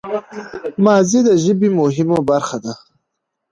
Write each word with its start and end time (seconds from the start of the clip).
ماضي 0.83 1.19
د 1.27 1.29
ژبي 1.43 1.69
مهمه 1.79 2.19
برخه 2.29 2.57
ده. 2.63 2.73